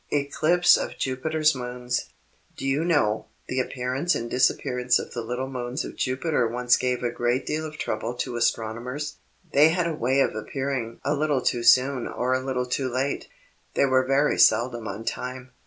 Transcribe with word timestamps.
ECLIPSE 0.09 0.77
OF 0.77 0.97
JUPITER'S 0.97 1.53
MOONS. 1.53 2.09
"Do 2.57 2.65
you 2.65 2.83
know, 2.83 3.27
the 3.47 3.59
appearance 3.59 4.15
and 4.15 4.31
disappearance 4.31 4.97
of 4.97 5.11
the 5.13 5.21
little 5.21 5.47
moons 5.47 5.85
of 5.85 5.95
Jupiter 5.95 6.47
once 6.47 6.75
gave 6.75 7.03
a 7.03 7.11
great 7.11 7.45
deal 7.45 7.67
of 7.67 7.77
trouble 7.77 8.15
to 8.15 8.35
astronomers. 8.35 9.17
They 9.53 9.69
had 9.69 9.85
a 9.85 9.93
way 9.93 10.21
of 10.21 10.33
appearing 10.33 10.99
a 11.05 11.13
little 11.13 11.43
too 11.43 11.61
soon 11.61 12.07
or 12.07 12.33
a 12.33 12.43
little 12.43 12.65
too 12.65 12.89
late. 12.91 13.27
They 13.75 13.85
were 13.85 14.03
very 14.07 14.39
seldom 14.39 14.87
on 14.87 15.05
time. 15.05 15.51